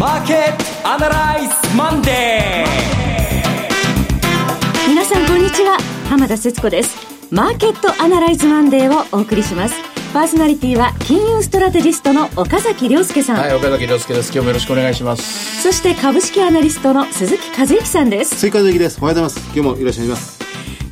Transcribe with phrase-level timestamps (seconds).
[0.00, 4.88] マーケットアナライズマンデー。
[4.88, 5.76] 皆さんこんにちは。
[6.08, 6.96] 浜田節子です。
[7.30, 9.74] マーケットアナライズマンデーをお送りします。
[10.14, 13.36] パーソナリティは金融ストラテジストの岡崎良介さん。
[13.40, 14.32] はい岡崎良介です。
[14.32, 15.60] 今日もよろしくお願いします。
[15.60, 18.36] そして株式アナリストの鈴木一之さんです。
[18.36, 19.00] 追加です。
[19.02, 19.46] おはようございます。
[19.48, 20.40] 今日もよろしくお願いします。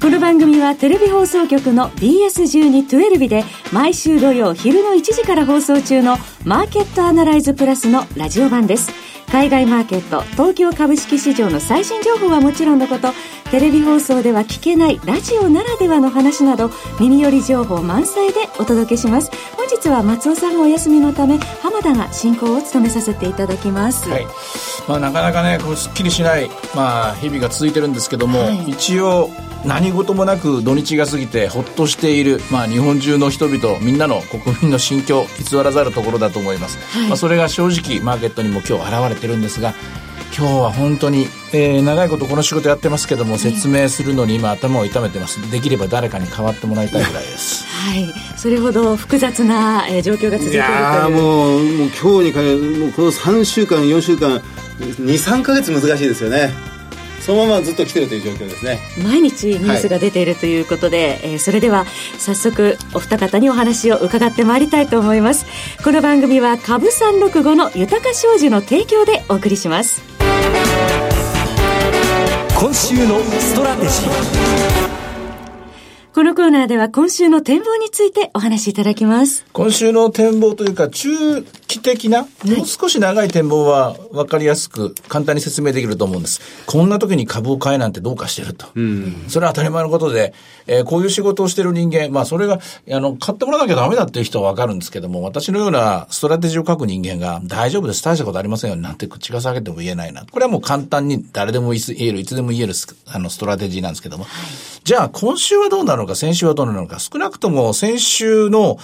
[0.00, 8.93] この番組はテレビ放送局の BS12-12 で毎週土曜昼の1時から放送中のマーケットアナライズプラスのラジオ版です。
[9.31, 13.09] 海外マーケット、東京株式市場の最新情報はもちろんのこと、
[13.51, 16.71] テレビ放送では聞けないラジオならではの話など、
[17.01, 19.31] 耳寄り情報満載でお届けします。
[19.57, 24.09] 本日は松尾さんがお休みのため、浜田が進行を務めさせていただきます。
[24.09, 24.27] はい。
[24.89, 29.29] まあなかなかね、こうすっきりしない、まあ日々が続いてるんですけども、はい、一応、
[29.64, 39.75] 何事もなく土日が過ぎてほっとしている、まあ、日本中の人々みんなの国民の心境偽らざるところだと思います、はい、まあ、それが正直マーケットにも今日現れてるんですが
[40.36, 45.50] 今日は本当に、えー、長いことこの仕事やってますけども説明するのに今頭を痛めてます。
[45.50, 47.67] できれば誰かに代わってもらいたいぐらいです。
[47.67, 48.12] はい。
[48.36, 50.55] それほど複雑な、えー、状況が続いているという。
[50.55, 54.41] いやもうもう今日にかけもうこの3週間4週間
[54.78, 56.52] 23か月難しいですよね
[57.28, 58.78] そのままずっと来てるという状況ですね。
[59.04, 61.84] 毎日ニュースが出ているということで、はい、えー、それでは
[62.18, 65.44] 早速お二方にお話を伺ってまいりたいと思います。
[65.84, 70.00] この番組は株365の豊か商事の提供でお送りします。
[72.58, 74.88] 今週のストラテジー。
[76.14, 79.44] このコーナーでは今週の展望についてお話しいただきます。
[79.52, 82.28] 今週の展望というか、中期的な、も
[82.64, 86.41] う少し長い展望は分かりやすく、簡単に説明できると思うんです。
[86.66, 88.66] こんな時に株を買えなんてどうかしてると。
[88.74, 90.33] うん、それは当たり前のことで、
[90.66, 92.58] えー、こういう仕事をしてる人間、まあそれが、
[92.91, 100.24] あの、買ってもらわなきゃダメだっていう人は分かるんですけども、私のようなストラテジーを書く人間が、大丈夫です、大したことありませんよ、なんて口が裂けても言えないな。
[100.24, 102.74] これはもう簡単に誰でも言える、いつでも言える
[103.06, 104.27] あのストラテジーなんですけども。
[104.85, 108.79] じゃあ今週はどうなのか、先週はどうなのか、少なくとも先週の、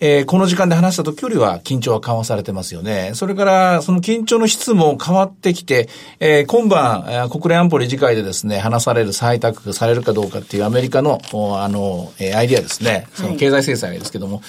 [0.00, 3.12] えー、この時間で話した時よりは緊張は緩和されてますよね。
[3.14, 5.88] それから、その緊張の質も変わってきて、
[6.20, 13.06] えー、今晩、えー、国連安保理事会でですね、話される採択されるかどうかっていうアメリカの、あの、えー、アイディアですね。
[13.14, 14.44] その経済制裁ですけども、はい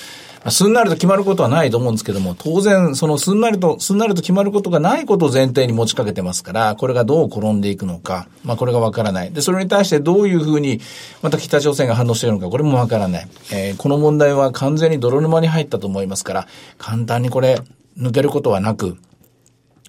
[0.50, 9.32] すんなりと決まることはないと思うんですけども、当然、そのすんなりと、すんなりと決まることがないことを前提に持ちかけてますから、これがどう転んでいくのか、まあこれがわからない。
[9.32, 10.82] で、それに対してどういうふうに、
[11.22, 13.28] また北朝鮮が反応しているのか、これもわからない。
[13.52, 16.48] えー、この問題は完全に泥沼に入ったと思いますから、
[16.80, 17.60] 簡単にこれ、
[18.00, 18.98] 抜けることはなく、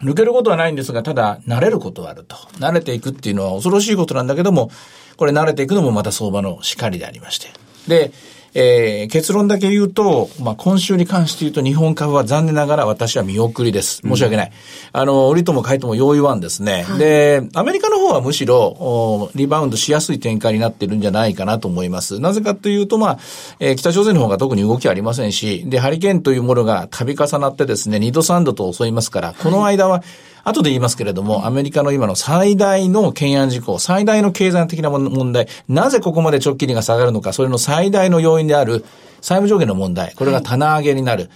[0.03, 2.37] 抜けることはないんですが、ただ、慣れることはあると。
[2.59, 4.71] 慣れていくっていうのは恐ろしいことなんだけども、
[5.17, 7.49] これ慣れていくのもまた相場の叱りでありまして。
[7.87, 8.13] で、
[8.55, 14.03] えー、結論だけ言うと、まあ、今週に関して言うと日本株は残念ながら私は見送りです。
[14.05, 14.53] 申し訳ない。
[14.95, 16.83] うん、あの、売りとも買いとも用意ワンですね。
[16.83, 22.21] はい、で、アメリカの方はむしろ、リバウンドしやすい展開になってるんじゃないかなと思います。
[22.21, 23.19] なぜかというと、まあ、
[23.59, 30.03] えー、北朝鮮の方が特に動きありませんし、で、ハリケーンというものが度重なってですね、2度3度と襲いますから、この間は、はい
[30.45, 38.85] 後で言いますけれども、アメリカの今の最大の懸案事項、最大の経済的な問題、なぜここまで直近利が下がるのか、それの最大の要因である
[39.21, 41.23] 債務上限の問題、これが棚上げになる。
[41.25, 41.31] はい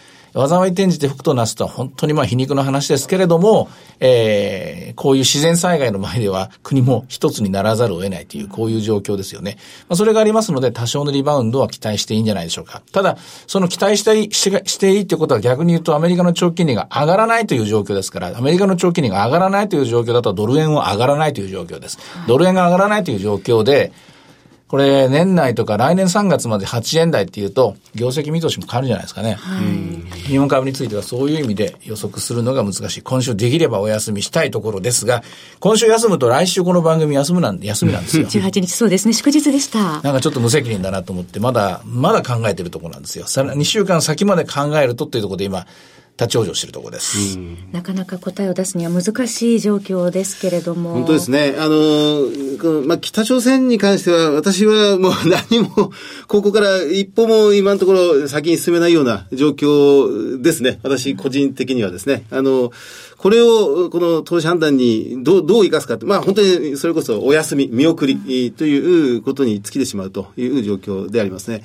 [0.45, 9.57] 災い転じて福となすとは本当にまあ皮肉の話ですけれども、えー、こういう自然災害の前では国も一つにならざるを得ないという、こういう状況ですよね。
[9.89, 12.83] まあ、それがありますので、多少のリバウンドは期待していいんじゃないでしょうか。
[12.93, 21.99] ただ、その期待したい、していいってことは逆に言うとアメリカの長期金利が上がらないという状況ですから、アメリカの長期金利が上がらないという状況だとドル円は上がらないという状況です。
[22.29, 23.93] ドル円が上がらないという状況で、
[24.69, 29.35] これ、年内とか来年3月まで8円台っていうと、業績見通しも変わるんじゃないですかね。
[29.35, 33.03] はい、日本株についてはそういう意味で予測するのが難しい。
[33.03, 35.23] 今週できればお休みしたいところですが、
[35.61, 38.27] 今週休むと来週この番組休むなんで、休みなんですよ。
[38.29, 40.01] 18日そうですね、祝日でした。
[40.03, 43.29] なんかちょっと無責任だなと思って、まだ、まだ考えてるところなんですよ。
[43.29, 45.67] さら2週間先まで考えるとっていうところで今、
[46.19, 47.39] 立ち往生しているところです。
[47.73, 50.95] なかなか答えを出すには難しい状況ですけれども。
[50.95, 51.55] 本当ですね。
[51.59, 55.93] あの、まあ、北朝鮮に関しては、私はもう 何も、
[56.27, 60.81] ここから一歩も今のところ先に進めないような状況ですね。
[60.83, 62.25] 私個人的にはですね。
[62.31, 62.73] あの、
[63.19, 71.63] これを、この投資判断にどう、どう生かすかって、まあ本当にそれこそお休み、見送りということに尽きてしまうという状況でありますね。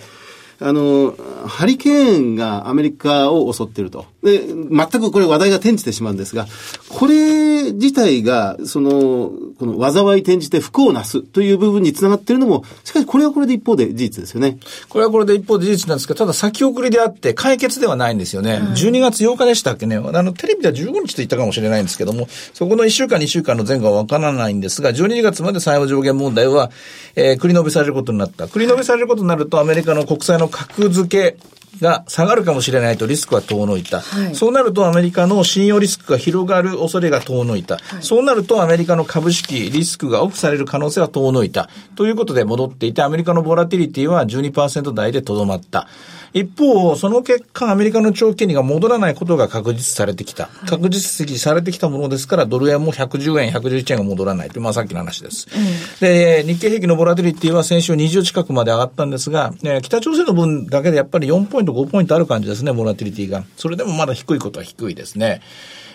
[0.60, 1.16] あの、
[1.48, 4.06] ハリケーンがアメリカを襲っていると。
[4.24, 6.48] で、全くこれ話題が転じてしまうんですが、
[6.90, 14.58] これれ自体が、その、この災い転じて不幸をなすという部分につながっているのも、しかしこれはこれで一方で事実ですよね。
[14.90, 18.60] これはこれで一方で事実なんですけど、ただ先送りであって解決ではないんですよね。
[18.76, 19.98] 12月8日でしたっけね。
[19.98, 26.72] あの、テレビでは15日と言ったかもしれないんですけども、そこの1週間2週間の前後はわからないんですが、12月まで債務上限問題は、
[27.16, 28.46] えー、繰り延べされることになった。
[28.46, 31.38] 繰り延べされることになると、アメリカの国債の格付け、
[31.82, 41.70] が下がるかもしれないとリスクは遠のいた、はい、そうなるとアメリカの信用リスクが広がる恐れが遠のいた、はい、そうなるとアメリカの株式リスクがオフされる可能性は遠のいた。
[41.96, 45.88] ということで戻っていてアメリカのボラティリティは12%台でとどまった。
[46.34, 50.48] 一方、その結果、アメリカの長期金利が戻らないことが確実されてきた。
[50.66, 55.48] 確実視されてきたものですから、ドル円も110円、111円が戻らないという、まあさっきの話です。
[55.54, 63.44] うん、で、日経平均のボラティリティは先週20近くまで上がったんですが、ね、北朝鮮の分だけでやっぱり4ポイント、5ポイントある感じですね、ボラティリティが。
[63.58, 65.42] それでもまだ低いことは低いですね。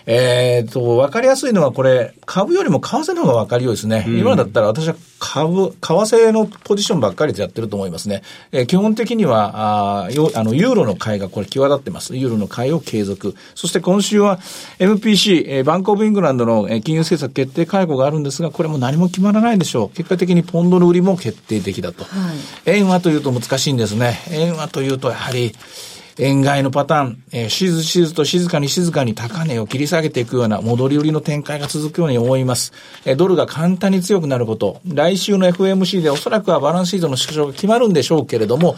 [0.07, 4.05] えっ、ー、と、わかりやすいのはこれ、株よりも為替の方がわかりよいですね。
[4.07, 8.23] うん、今だったら私は株、為替のポジションばっかりでやってると思いますね。
[8.53, 12.15] えー、基本的には、ああの、ユーロの買いがこれ際立ってます。
[12.15, 13.35] ユーロの買いを継続。
[13.53, 14.39] そして今週は
[14.79, 19.89] MPC、えー、バンクオブイングランドの金融政策決定会合があるんですが、これも何も決まらないでしょう。
[19.89, 22.05] 結果的にポンドの売りも決定的だと。
[22.05, 22.09] は
[22.65, 24.21] い、円はというと難しいんですね。
[24.31, 25.53] 円はというとやはり、
[26.19, 32.73] 円買いのパターン、えー、しずしずと静かに静かに高値を切り下げていくような戻り売りの展開が続くように思います。
[33.05, 38.75] えー、ドルが簡単に強くなること、来週の FMC でおそらくはバランスシートの縮小が決まるんでしょうけれども、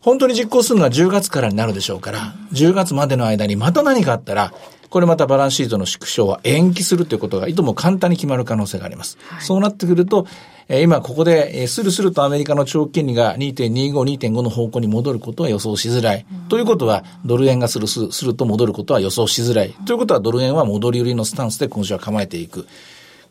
[0.00, 4.52] 本当に実行するのは10月からになるでしょうから、10月までの間にまた何かあったら、
[4.90, 9.16] これまたバランスシートの縮小は延期するということがいとも簡単に決まる可能性があります。
[9.28, 10.26] はい、そうなってくると、
[10.68, 16.26] え今ここで、えスルスルとアメリカの長期金利が2.25、2.5の方向に戻ることは予想しづらい。
[16.30, 19.74] うん、ということは、ドル円がスルスルすると戻ることは予想しづらい。
[19.86, 22.66] ということは、ドル円は戻り売りのスタンスで今週は構えていく。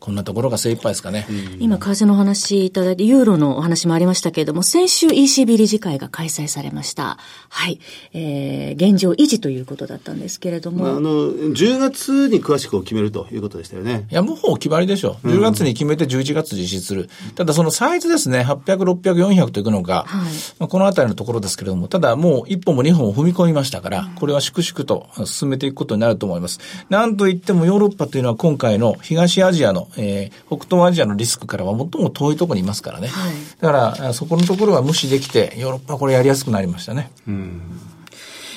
[0.02, 1.28] こんなところが精一杯ですかね。
[1.60, 7.18] 今、為替の話いただいて、ユーロのお話もありましたけれども、先週 ECB 理事会が開催されました。
[7.48, 7.78] はい。
[8.12, 10.82] えー、現状維持ということだったんですけれども。
[10.82, 14.08] まあ、あの、10月に詳しく決めるということでしたよね。
[14.10, 15.28] いや、もう決まりでしょう。
[15.28, 17.08] 10月に決めて11月実施する。
[17.36, 26.58] ただそのサイズですね、800、600、400といくのか、はい、まあ、このあたりのところですけれども、ただもう一歩も二歩も踏み込みましたから、これは粛々と進めていくことになると思います。
[26.90, 33.08] なんといってもヨーロッパというのは今回の東アジアの、えー、北東アジアのリスクからは最も遠いところにいますからね。
[33.08, 37.10] はい、だから、そこのところは無視できて、ヨーロッパはこれやりやすくなりましたね。
[37.26, 37.60] うん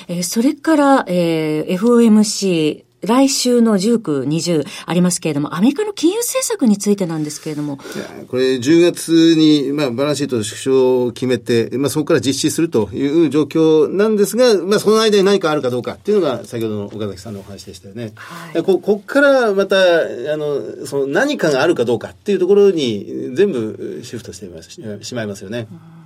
[0.08, 7.78] えー、それから、えー、FOMC、来週の19、20ありますけれども、アメリカの金融政策についてなんですけれども。
[8.28, 18.12] これ、10月に、まあ、バランスシートの縮小を決めて、まあ、そこから実施するという状況なんですが、まあ、その間に何かあるかどうかっていうのが、先ほどの岡崎さんのお話でしたよね。
[18.16, 24.46] はい、ここからまた、あの、その何かがあるかどうかっていうところに、全部シフトして
[25.04, 25.68] しまいますよね。
[25.70, 26.05] うん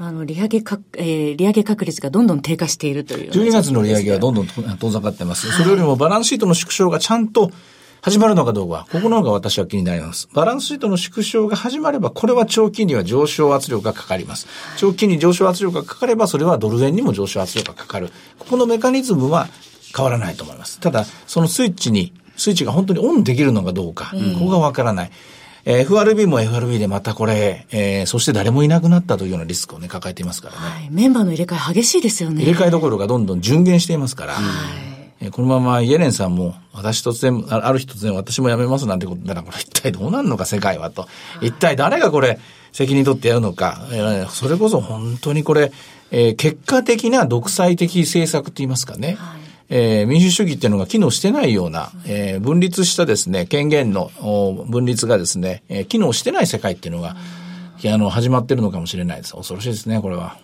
[0.00, 3.30] あの、利上げか、えー、利上げ確率がどんどん低下しているという。
[3.30, 5.50] 12月の利上げはどんどん遠ざかってます。
[5.50, 7.50] それよりもバランスシートの縮小がちゃんと
[8.00, 10.28] 始まるのかどうか、ここの方が私は気になります。
[10.32, 14.46] バランスシートの縮小が始まれば、これは長期金利は上昇圧力がかかります。
[14.76, 18.10] 長期金利上昇圧力がかかれば、それはドル円にも上昇圧力がかかる。
[18.38, 19.48] ここのメカニズムは
[19.94, 20.78] 変わらないと思います。
[20.78, 25.10] ただ、そのスイッチに、スイッチが本当にオンできるのかどうか、ここがわからない。
[25.10, 25.14] えー、
[25.64, 30.60] FRB も FRB でまたこれ、えー、そして誰もいなくなったというようなリスクをね、抱えていますからね。
[30.60, 30.88] はい。
[30.90, 32.42] メンバーの入れ替え激しいですよね。
[32.42, 34.34] 入れ替えどころがどんどん順減していますから。
[34.34, 34.44] はい。
[35.20, 41.06] えー、このままイエレンさんも、私突然、ある日突然私も辞めますなんてことなら、これ一体どうなるのか、世界はと。
[41.40, 42.38] 一体誰がこれ、
[42.72, 43.86] 責任取ってやるのか。
[43.92, 45.72] えー、それこそ本当にこれ、
[46.10, 49.16] えー、結果的な独裁的政策と言いますかね。
[49.18, 54.10] はいえー、民主主義っていうのが機能してないような、えー、分立したですね、権限の
[54.68, 57.16] 分立がですね、えー、機能してない世界っていうのが、
[57.84, 59.34] あの、始まってるのかもしれないです。
[59.34, 60.36] 恐ろしいですね、これは。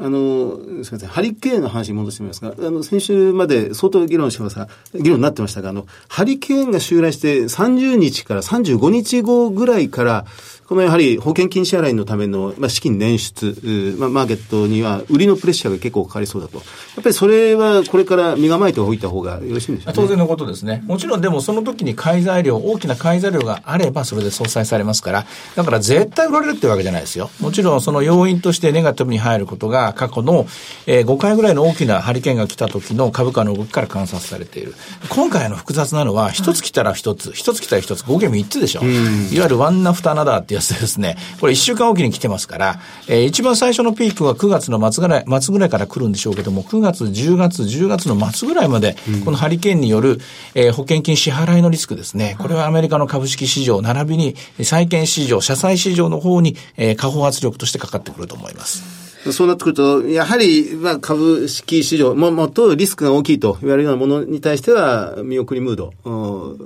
[0.00, 10.24] あの、すみません、ハリケーンの話に戻してみますが、あの、先週まで相当議論しました、議論になってましたが、あの、ハリケーンが襲来して30日から35日後ぐらいから、
[10.68, 16.58] このやはり保険金支払いのための、まあ、資金捻出、まあ、マーケットには売りのプレッシャーが結構かかりそうだと。
[16.58, 16.62] や
[17.00, 20.82] っぱりそれはこれから身構えておいた方がよろしいんでしょうか、ね、当然のことですね。
[20.84, 25.26] もちろんでもその時に買い材料、大きな買い材料があればそれで相殺されますから、
[25.56, 27.30] だから絶対売られるってわけじゃないですよ。
[27.40, 30.46] もちろんその要因としてネガティブに入ることがが過去の、
[30.86, 34.74] えー、5回ぐらいの大きなハリケーンが来た時の株価の動きから観察されている。
[35.10, 38.82] 今回の複雑なのは、一つ来たら一つ、一つ来たら一つ、合計3つでしょ。
[38.82, 50.20] いわゆるワンナフタナダーってやつでですね、これ1週間おきに来てますから、えー、一番最初のピークは9月の末ぐらい、末ぐらいから来るんでしょうけども、9月、10月、10月の末ぐらいまで、このハリケーンによる、
[50.54, 52.36] えー、保険金支払いのリスクですね。
[52.38, 59.07] これはアメリカの株式市場、並びに債券市場、社債市場の方に、えー、下方圧力としてかかってくると思います。
[59.32, 65.92] そうなってくると、やはり、まあ、株式市場、も、もっとリスクが大きいと言われるようなものに対しては、見送りムード、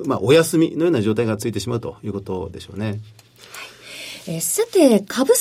[0.07, 3.01] まあ、お休みのような状態がついてしまうということでしょうね。
[4.29, 5.33] えー、さて、株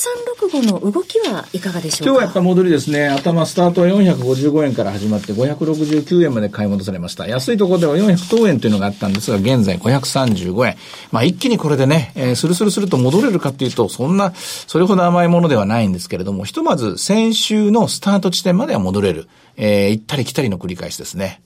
[0.50, 2.10] 365の動きはいかがでしょうか？
[2.10, 3.06] 今日はやっぱ戻りですね。
[3.08, 7.28] 頭スタートは455円から始まって569円まで買い戻されました。
[7.28, 10.76] 安いところでは400等円というのがあったんですが、現在535円。
[11.12, 19.28] まあ一気にこれでね、えー、スルスルすると戻れるかっていうと、そんな、それほど甘いものではないんですけれども、ひとまず先週のスタート地点までは戻れる。
[19.56, 21.40] えー、行ったり来たりの繰り返しですね。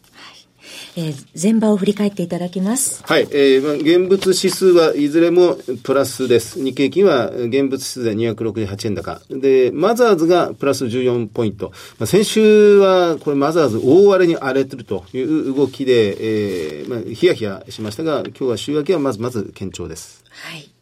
[0.96, 3.02] えー、前場を振り返っていただきます。
[3.04, 6.62] はい、えー、まあ、現物指数はいずれもプラスです。
[6.62, 9.20] 日経金は現物指数で268円高。
[9.30, 11.70] で、マザーズがプラス14ポイント。
[11.98, 20.24] まあ、先週はこれマザーズ大荒れに荒れてるという動きで、えー、まあ、ヒヤヒヤしましたが、今日は週明けはまずまず堅調です。
[20.30, 20.75] はい。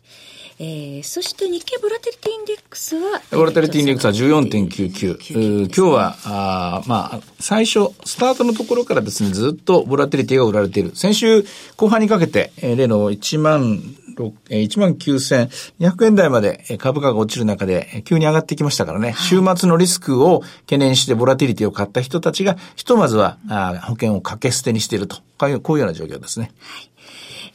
[0.58, 5.66] えー、そして日経ボラテリティインデックスはボラテリティインデックスは14.99。
[5.66, 10.94] 今日は、あまあ、最初、スタートのところからですね、ずっとボラテリティが売られている。
[10.94, 11.44] 先週
[11.76, 13.82] 後半にかけて、えー、例の1万
[14.14, 23.38] 1万9200円台まで株価が落ちる中で急に上がってきましたからね、週末のリスクを懸念してボラティリティを買った人たちが、ひとまずは
[23.82, 26.52] 保険を掛け捨てにしていると、こういうような状況ですね。
[26.58, 26.90] はい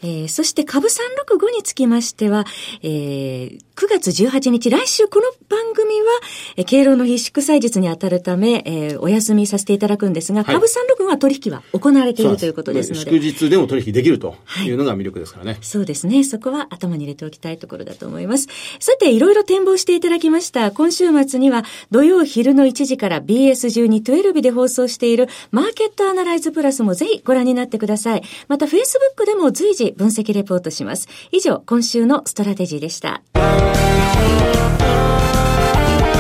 [0.02, 2.46] えー、そして株365につきましては、
[2.82, 6.08] えー、9月18日、来週この番組は、
[6.56, 13.12] えー、敬老の日祝祭日に当たるため、えー、お休みさせていただくんですが、はい、株365は取引は行われているということですので。
[13.12, 15.60] 祝日でも取引できるというのが魅力ですからね、はい。
[15.62, 16.24] そうですね。
[16.24, 18.48] そこは頭に入れておきたいところだと思います。
[18.80, 20.72] さて、いろいろ展望していただきました。
[20.72, 28.24] 今週末には、土曜昼の1時から BS1212 で放送しているマーケットアナライズプラスもぜひご覧になってください。
[28.48, 31.08] また、Facebook でも随時分析レポートします。
[31.32, 33.22] 以上、今週のストラテジーでした。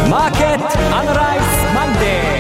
[0.10, 2.40] マーケットアナライズマンデー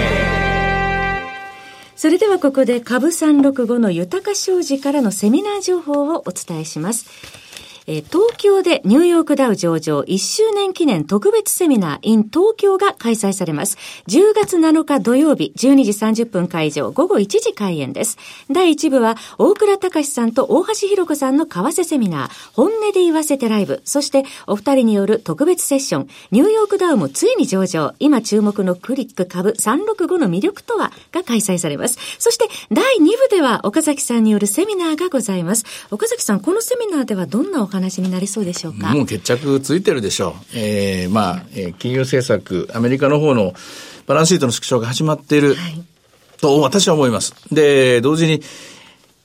[1.95, 7.05] それではここで株365の豊か商事からのセミナー情報をお伝えします。
[7.87, 13.77] えー、東京でニューヨークダウ上場1周年記念特別セミナー in 東京が開催されます。
[14.07, 15.83] 10月7日土曜日12
[16.13, 18.17] 時30分会場午後1時開演です。
[18.49, 31.97] 第1部は大倉隆さんと大橋弘子さんの為替セミナー本音で言わせてライブ、そしてお二人による特別セッションニューヨークダウもついに上場今注目のクリック株365の魅力とはが開催されます。
[32.19, 35.65] そして第2部では岡崎さんによるセミナーがございます。
[35.91, 38.93] 岡崎さん、このセミナーではどんなお話話になりそうでしょうか？
[38.93, 40.57] もう決着ついてるでしょう。
[40.57, 43.53] えー、まあ、えー、金融政策、アメリカの方の
[44.05, 45.83] バランスシートの縮小が始まっている、はい、
[46.41, 47.33] と私は思います。
[47.53, 48.41] で、同時に、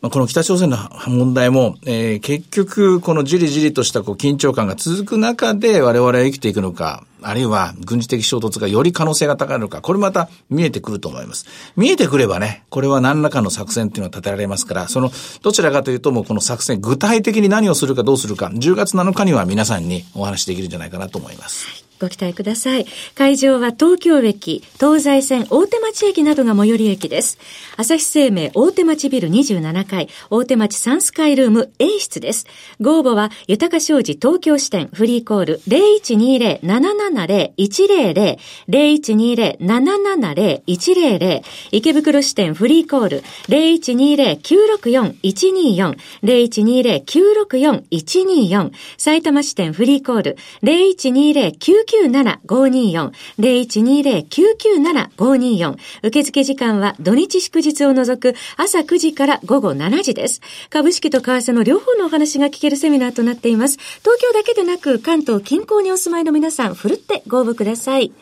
[0.01, 0.77] まあ、この北朝鮮の
[1.09, 11.47] 問題も、えー、結局、このじりじりとしたこう緊張感が続く中で我々は生きていくのか、あるいは軍事的衝突がより可能性が高いのか、これまた見えてくると思います。
[11.77, 15.11] 見えてくればね、これは何らかの作戦っていうのは立てられますから、その、
[15.43, 21.84] どちらかというともうこの作戦、具体的に何をするかどうするか、10月7日には皆さんにお話できるんじゃないかなと思います。
[22.01, 22.87] ご期待ください。
[23.15, 27.39] 会場は東京駅、東西線大手町駅などが最寄り駅です。
[27.77, 32.47] 朝日生命大手町ビル27階、大手町サンスカイルーム A 室です。
[32.81, 55.77] ご応募は、豊か商事東京支店フリーコール0120-770-100、0120-770-100、池袋支店フリーコール0120-964-124、0120-964-124、埼玉支店フリーコール0120-9 097994、0120-997-524。
[56.03, 60.41] 受付時間は土日祝日を除く朝9時から午後7時です。
[60.71, 63.79] 株式と為替の両方のお話が聞けるセミナーとなっています。
[64.01, 68.13] 東京だけでなく関東近郊にお住まいの皆さん、ふるってご応募ください。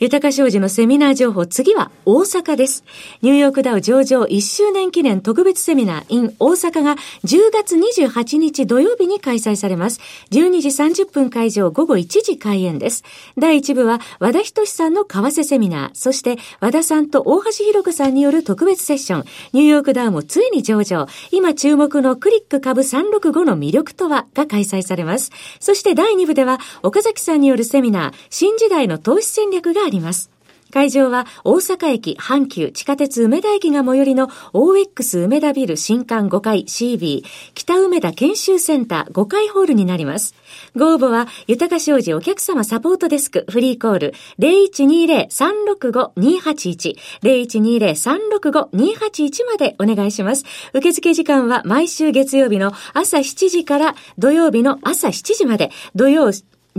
[0.00, 2.84] 豊か商事のセミナー情報、次は大阪です。
[3.20, 10.00] ニューヨークダウ上場1周年記念特別セミナー in 大阪が10月28日土曜日に開催されます。
[10.30, 10.68] 12時
[11.02, 13.04] 30分会場午後1時開演です。
[13.36, 25.30] 第1部は和田仁さんの為替セミナー、そして和田さんと大橋弘子さんによる特別セッション、ニューヨークダウもついに上場、今注目のクリック株365の魅力とはが開催されます。
[25.60, 30.30] そして第2部では岡崎さんによるセミナー、新時代の投資戦略がります。
[30.70, 40.34] 会場は大阪駅、阪急、地下鉄梅田駅が最寄りの OX 梅田ビル新館5階 CB 北梅田研修センター5階ホールになります。
[40.76, 50.44] ご応募は、豊か商事お客様サポートデスクフリーコール0120-365-281 0120-365-281までお願いします。
[50.72, 56.30] 受付時間は毎週月曜日の朝7時から土曜日の朝7時まで、土曜、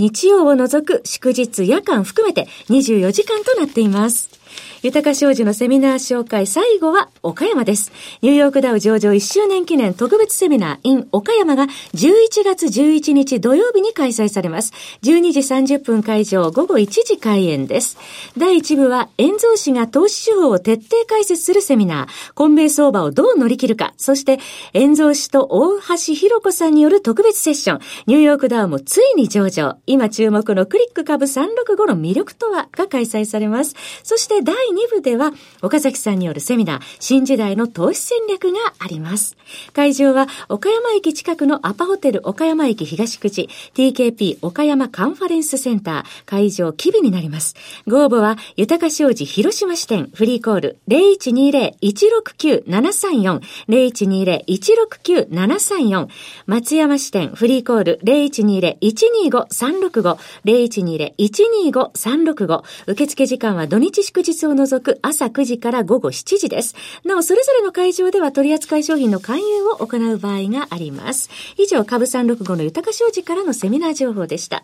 [0.01, 4.40] 日曜を除く祝日、夜間含めて24時間となっています。
[4.83, 7.91] 豊か商事のセミナー紹介、最後は岡山です。
[8.21, 14.73] ニューヨークダウ上場1周年記念特別セミナー in 岡山が11月11日土曜日に開催されます。
[15.03, 17.97] 12時30分会場、午後1時開演です。
[18.37, 24.39] 第1部は、遠蔵氏が投資手法を徹底解説するセミナー、混迷相場をどう乗り切るか、そして、
[24.73, 33.75] 遠蔵氏と大橋弘子さんによる特別セッション、ニューヨークダウもついに上場、今注目のクリック株365の魅力とはが開催されます。
[34.03, 34.57] そして第2
[34.95, 39.37] 部では、岡崎さんによるセミナー、新時代の投資戦略があります。
[39.73, 47.55] 会場は、岡山駅近くのアパホテル岡山駅東口、TKP 岡山カンファレンスセンター、会場キビになります。
[47.87, 56.07] ご応募は、豊か商事広島支店、フリーコール0120-169-734、0120-169-734、
[56.47, 66.75] 松山支店、フリーコール0120-125-365、0120-125-365、受付時間は土日祝日を除く朝9時から午後7時です。
[67.05, 71.29] なお、それぞれの会場では取扱商品の勧誘を行う場合があります。
[71.57, 74.63] 以上、株365の豊か商事からのセミナー情報でした。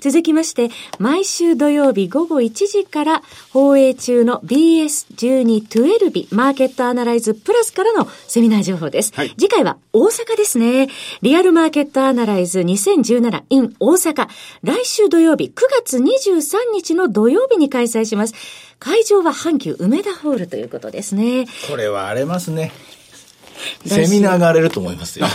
[0.00, 3.22] 続きまして、毎週土曜日午後1時から
[3.52, 9.12] 放映中の BS1212 日マーケットアナライズプラスからのセミナー情報です。
[9.14, 10.88] はい、次回は大阪ですね。
[11.22, 14.28] リアルマーケットアナライズ2017 in 大阪。
[14.62, 18.34] 来週土曜日9月23日の土曜日に開催します。
[18.78, 21.46] 会場は阪急梅田ホールということですね。
[21.68, 22.72] これは荒れますね。
[23.86, 25.26] セミナーが荒れると思いますよ。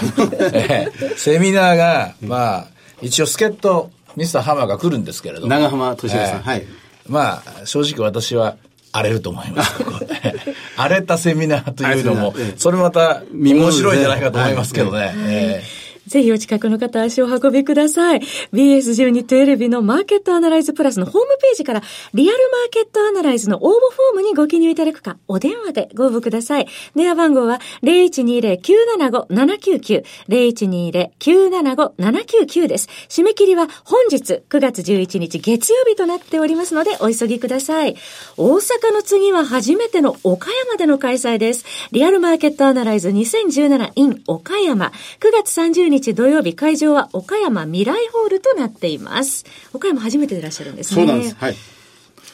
[1.18, 2.68] セミナーが、まあ、
[3.01, 5.48] 一応助っ人、ミスターハマーが来るんですけれども。
[5.48, 6.65] 長浜敏夫さん、えー、はい。
[7.08, 8.58] まあ、正直私は
[8.91, 9.84] 荒れると思います。
[10.77, 14.98] 荒れたセミナーというのも、それまた面白いんじゃないかと思いますけどね。
[14.98, 18.22] はい、えーぜひお近くの方足を運びください。
[18.53, 26.67] BS1212 のマーケットアナライズプラスのホームページからリアルマーケットアナライズの応募フォームにご記入いただくか、お電話でご応募ください。
[26.96, 32.87] 電話番号は0120-975-799、0120-975-799です。
[33.09, 37.96] 締め切りは本日9月11日月曜日となっておりますのでお急ぎください。
[38.37, 41.66] 大阪の次は初めての岡山での開催です。
[41.92, 49.46] リアルマーケットアナライズ 2017in 岡山9月30日土曜日、会場は岡山未来ホールとなっています。
[49.74, 50.96] 岡山初めてでいらっしゃるんですね。
[50.96, 51.36] そうなんです。
[51.36, 51.56] はい。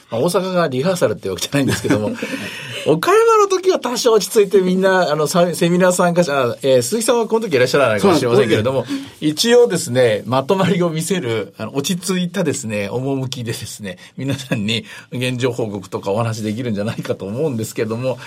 [0.09, 2.11] まあ、大阪がリハーサルってわけじゃないんですけども、
[2.87, 8.85] 岡山の時は多少落ち着いてみんな、あの、セミナー参加者、えー、鈴木さんはこの時いらっしゃらないかもしれませんけれども、
[9.19, 18.17] 一応ですね、まとまりを見せる、あの、落ち着いたですね、趣でですね、皆さんに現状報告とかお話できるんじゃないかと思うんですけども、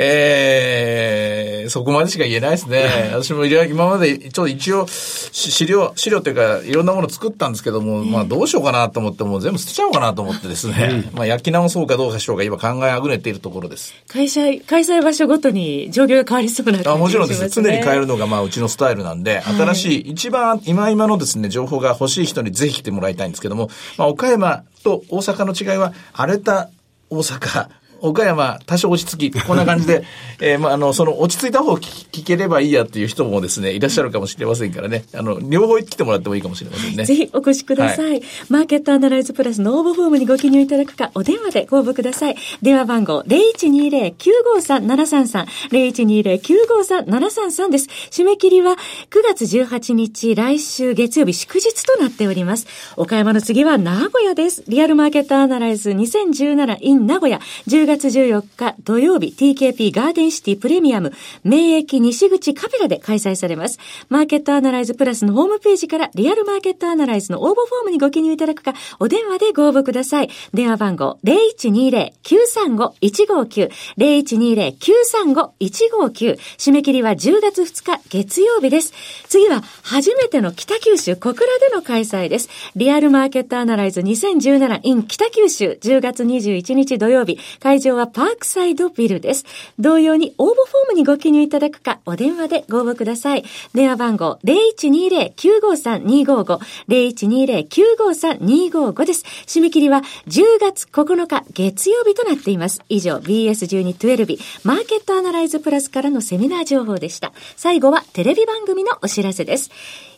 [0.00, 3.10] えー、そこまでしか言えないですね。
[3.12, 13.92] 私も今まで、ちょっと一応、資料、資料というか、いろんなもの作ったんですけども、まあどうしようかなと思って、も全部捨てちゃおうかなと思ってですね、 まあ焼き直そうかどうかしようか、今考えあぐねているところです。
[14.06, 17.48] 開催、開催場所ごとに状況が変わりそうなね、あもちろんです。
[17.48, 26.70] 常に変えるのが、まあうちのスタイルなんで、新しい、一番今今のですね、情報が欲しい人にぜひ来てもらいたいんですけども、まあ岡山と大阪の違いは、荒れた
[27.10, 27.68] 大阪、
[28.00, 30.04] 岡山、多少落ち着き、こんな感じで、
[30.40, 37.04] えー、まあ、あの、その落ち着いた方を聞ければいいやっていう人もですね、いらっしゃるかもしれませんからね、あの、両方来てもらってもいいかもしれませんね。
[37.04, 38.10] ぜひお越しください。
[38.10, 42.36] はい、マーケットアナライズプラスの応募フォームにご記入いただくか、お電話でご応募ください。
[42.62, 47.88] 電話番号0120-953-733、0120-953-733です。
[48.10, 48.76] 締め切りは
[49.10, 52.66] 9月18日、来週月曜日祝日となっております。
[52.96, 54.64] 岡山の次は名古屋です。
[54.68, 63.80] リアルマーケットアナライズ 2017in 名古屋、10月14日土曜日 TKP ガーデンシティプレミアム免疫西口カペラで開催されます。
[64.08, 70.30] マーケットアナライズプラスのホームページからリアルマーケットアナライズの応募フォームにご記入いただくか、お電話でご応募ください。
[70.52, 78.92] 電話番号0120-935-159 0120-935-159締め切りは10月2日月曜日です。
[79.28, 82.48] 次は初めての北九州小倉での開催です。
[82.76, 89.44] リアルマーケットアナライズ 2017in 北九州10月21日土曜日会会場はパークサイドビルです。
[89.78, 93.44] 同様に応募フォームにご記入いただくか、お電話でご応募ください。
[93.72, 99.22] 電話番号0120-953-255、0120-953-255です。
[99.46, 102.82] 締め切りは10月9日月曜日となっています。
[102.88, 107.32] 以上、BS1212 マーケットアナライズプラスからのセミナー情報でした。
[107.56, 109.70] 最後はテレビ番組のお知らせです。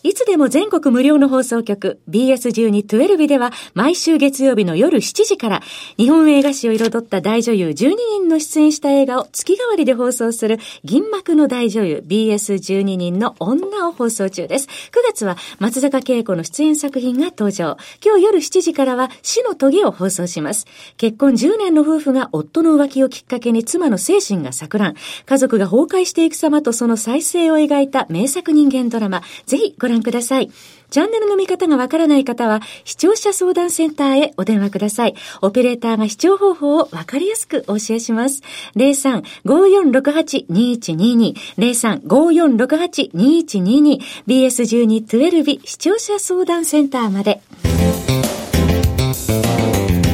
[0.02, 5.60] いつでも全国無料の放送局 BS1212 では毎週月曜日の夜7時から
[5.98, 14.68] 日本映画史を彩った大女優12人の出演した映画を月替わりで放送する銀幕の大女優 BS12 人の女を放送中です。
[14.68, 14.70] 9
[15.04, 17.76] 月は松坂慶子の出演作品が登場。
[18.04, 20.66] 今日夜7時からは死の棘を放送します。
[20.96, 24.94] 結婚10年の夫婦が夫の浮気をきっかけに妻の精神が錯乱。
[25.26, 29.22] 家族が崩壊していく様とその再生を描いた名作人間ドラマ。
[29.46, 30.50] ぜひご覧ください。
[30.90, 35.14] チャンネルの見方がわからない方は、視聴者相談センターへお電話ください。
[35.40, 38.42] オペレーターが視聴方法をわかりやすくお教えします。
[38.76, 47.40] 03-5468-2122 03-5468-2122 BS12-12 視聴者相談センターまで。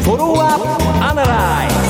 [0.03, 0.65] フォローアップ
[1.05, 1.86] アナライ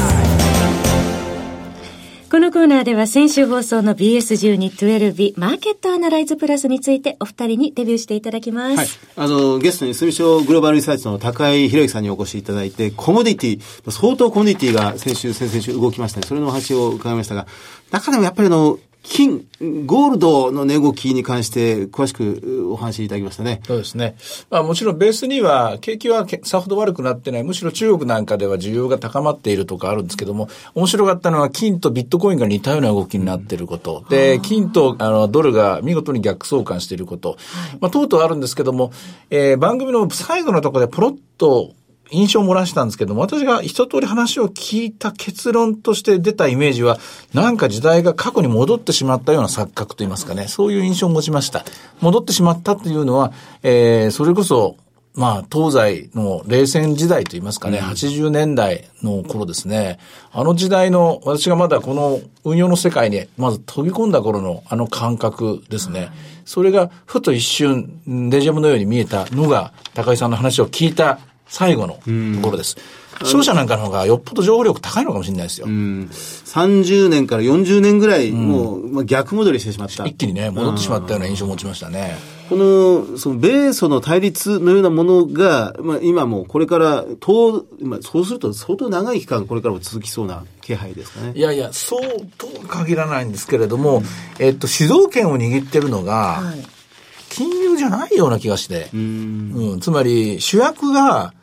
[2.28, 8.76] このコーナーでは先週放送の BS12-12 マーケットアナライズプラスについてお二人にデビューしていただきます。
[8.76, 8.88] はい。
[9.14, 16.26] あの、ゲストに住所グローバルリサーチの高井博之さんにお越しいただいて、コモディティ、相当コモディティが先週、先々週動きましたね。
[16.26, 17.46] それのお話を伺いましたが、
[17.92, 19.46] 中でもやっぱりあの、金、
[19.86, 23.60] ゴールドの値動きに関して詳しくお話しいただきましたね。
[23.64, 24.16] そうですね。
[24.50, 27.44] まあもちろんベースには景気はさほど悪くなってない。
[27.44, 34.04] むしろ中国なんかでは需要が高まっているとかあるんですけども、面白かったのは金とビットコインが似たような動きになっていること。
[34.10, 37.36] で、金とあのドルが見事に逆相関していること。
[37.80, 38.92] まあ等々あるんですけども、
[39.30, 41.72] えー、番組の最後のところでポロッと
[42.10, 46.98] 印象を漏らしたんですけども、私が一通り話を聞いた結論として出たイメージは、
[47.34, 51.64] なんか時代が過去に戻ってしまったような錯覚といいますかね、そういう印象を持ちました。
[52.00, 54.76] 戻ってしまったというのは、えー、それこそ、
[55.16, 59.98] まあ、東西の冷戦時代といいますかね、うん、80年代の頃ですね、
[60.30, 66.10] あの時代の、私がまだこの運用の世界にまず飛び込んだ頃のあの感覚ですね。
[66.44, 72.00] それがふと一瞬デジャブのように見えたのが、高井さんの話を聞いた最後のと
[72.42, 72.76] ころです。
[73.24, 75.66] 商社なんかの方がよっぽど情報力高いのかもしれないですよ。
[75.66, 80.04] うん、30年から40年ぐらい、もう、まあ、逆戻りしてしまった。
[80.06, 82.16] 一気にね、戻ってしまったような印象を持ちましたね。
[82.48, 91.32] この、その、米ソの対立のようなものが、まあ、今もこれから、と、まあ、そうすると相当長い期間、これからも続きそうな気配ですかね。
[91.34, 92.00] いやいや、そう
[92.36, 94.04] とは限らないんですけれども、うん、
[94.38, 96.76] えっと、主導権を握ってるのが、はい
[97.28, 98.88] 金融じゃないような気がして。
[98.94, 99.80] うん,、うん。
[99.80, 101.34] つまり、主役が、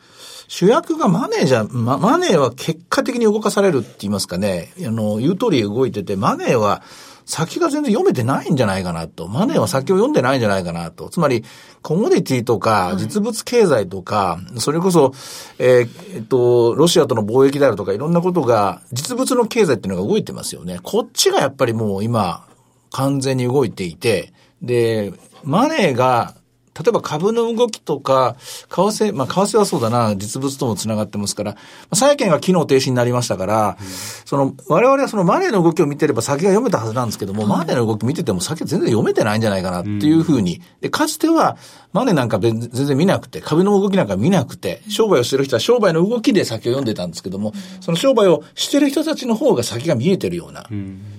[0.56, 4.72] 主役がマネーじゃ、ま、マネーは結果的に動かされるって言いますかね。
[4.86, 6.84] あの、言う通り動いてて、マネーは
[7.26, 9.28] 先が全然読めてないんじゃないかなと。
[9.28, 11.10] マネーは先を読んでないんじゃないかなと。
[11.10, 11.44] つまり、
[11.82, 15.14] コモディティとか、実物経済とか、それこそ、
[15.58, 20.78] えー、えっと、ロシアとの貿易であるとか、いろんなことが、実物の経済っていうのが動いてますよね。
[20.84, 22.46] こっちがやっぱりもう今、
[22.92, 25.14] 完全に動いていて、で、
[25.44, 26.36] マネーが
[26.80, 31.56] 例えば株の動きとか、為替、まあ、為替はそうだな、実物とも繋がってますから、
[31.94, 33.88] 債券が機能停止になりましたから、うん、
[34.26, 40.62] その、我々はそのマネーの動きを見てれば先が読めたはずなんですけども、マネーの動き見てても先は全然読めてないんじゃないかなっていうふうに。
[40.82, 41.58] で、かつては、
[41.92, 50.68] マネーなんか全然見なくて、株の動きなんか見なくて、商売をしてる人は商売の動きで先を読んでたんですけども、その商売をしてる人たちの方が先が見えてるような、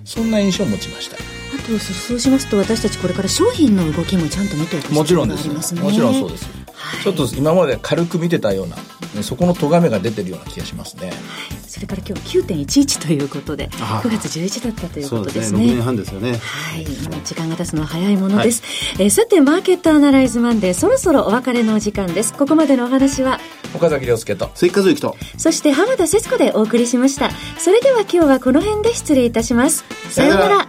[0.05, 1.44] そんな印象を持ちました。
[1.55, 5.49] あとそうしますと私たちこれから商品の動きもちゃんと見ておくもちろんです。
[5.77, 11.17] もちろんそうです、はい、ちょっと今まで軽く見てたような、ね、そこの咎めが出てるような気がしますね、はい、
[11.67, 15.43] それから今日9.11ということで9月11だったということですね。
[15.45, 15.59] すね。
[15.65, 16.33] 6年半ですよね。
[16.33, 16.37] は
[16.79, 16.85] い。
[17.25, 18.63] 時間が経つのは早いものです、
[18.97, 22.35] はい、えー、さてマーケットアナライズマンデーそろそろお別れのお時間です。
[22.35, 23.39] ここまでのお話は？
[23.75, 25.17] 岡崎亮介と関和之と。
[25.39, 27.31] そして浜田節子でお送りしました。
[27.59, 29.85] それでは今日はこの辺で失礼いたします。
[30.11, 30.69] さようなら